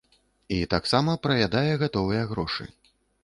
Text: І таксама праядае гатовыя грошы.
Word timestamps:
І 0.55 0.57
таксама 0.73 1.13
праядае 1.27 1.71
гатовыя 1.83 2.23
грошы. 2.35 2.69